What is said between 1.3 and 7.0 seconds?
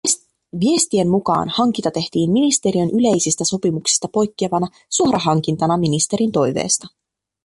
hankinta tehtiin ministeriön yleisistä sopimuksista poikkeavana suorahankintana ministerin toiveesta